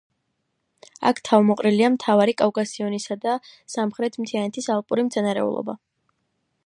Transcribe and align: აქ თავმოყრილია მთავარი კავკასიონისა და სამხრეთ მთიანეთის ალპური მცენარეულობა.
აქ 1.09 1.19
თავმოყრილია 1.27 1.91
მთავარი 1.97 2.35
კავკასიონისა 2.43 3.17
და 3.27 3.35
სამხრეთ 3.75 4.19
მთიანეთის 4.25 4.71
ალპური 4.77 5.07
მცენარეულობა. 5.11 5.79